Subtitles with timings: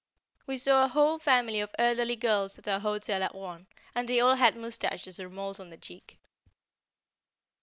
[0.47, 4.19] We saw a whole family of elderly girls at our hotel at Rouen, and they
[4.19, 6.17] all had moustaches or moles on the cheek.